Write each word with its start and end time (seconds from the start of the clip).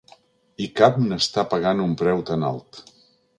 I 0.65 0.67
cap 0.79 0.97
n’està 1.03 1.43
pagant 1.51 1.85
un 1.85 1.93
preu 2.01 2.25
tan 2.31 2.47
alt. 2.49 2.81